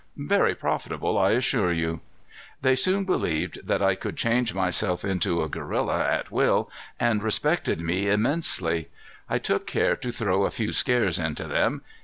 [0.17, 2.01] Very profitable, I assure you.
[2.63, 7.81] "They soon believed that I could change myself into a gorilla at will and respected
[7.81, 8.89] me immensely.
[9.29, 11.83] I took care to throw a few scares into them.